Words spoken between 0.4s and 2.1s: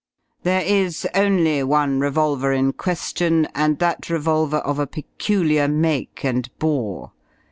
There is only one